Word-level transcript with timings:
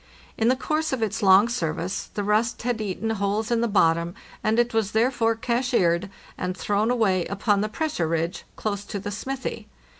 In 0.35 0.47
the 0.47 0.55
course 0.55 0.91
of 0.91 1.03
its 1.03 1.21
long 1.21 1.47
service 1.47 2.09
the 2.15 2.23
rust 2.23 2.63
had 2.63 2.81
eaten 2.81 3.11
holes 3.11 3.51
in 3.51 3.61
the 3.61 3.67
bottom, 3.67 4.15
and 4.43 4.57
it 4.57 4.73
was 4.73 4.93
therefore 4.93 5.35
cashiered, 5.35 6.09
and 6.39 6.57
thrown 6.57 6.89
away 6.89 7.25
upon 7.27 7.61
the 7.61 7.69
pressure 7.69 8.07
ridge 8.07 8.43
close 8.55 8.83
to 8.85 8.97
the 8.97 9.11
smithy. 9.11 9.67